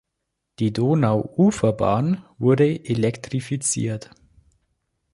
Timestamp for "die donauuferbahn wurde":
0.57-2.65